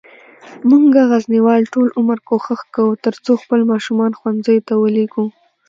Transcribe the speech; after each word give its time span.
مونږه 0.69 1.01
غزنیوال 1.11 1.61
ټول 1.73 1.87
عمر 1.99 2.17
کوښښ 2.27 2.61
کووه 2.75 3.01
ترڅوخپل 3.05 3.59
ماشومان 3.71 4.11
ښوونځیوته 4.19 4.73
ولیږو 4.77 5.25